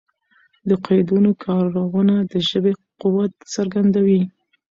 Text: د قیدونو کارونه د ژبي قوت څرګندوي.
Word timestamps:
د 0.69 0.71
قیدونو 0.85 1.31
کارونه 1.45 2.15
د 2.31 2.33
ژبي 2.49 2.73
قوت 3.01 3.31
څرګندوي. 3.53 4.21